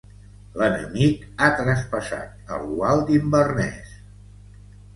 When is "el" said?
2.57-2.65